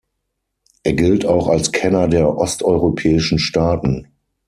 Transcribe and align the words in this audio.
Er 0.81 0.93
gilt 0.93 1.27
auch 1.27 1.47
als 1.47 1.71
Kenner 1.71 2.07
der 2.07 2.35
osteuropäischen 2.35 3.37
Staaten. 3.37 4.07